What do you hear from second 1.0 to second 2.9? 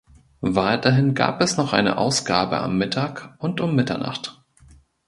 gab es noch eine Ausgabe am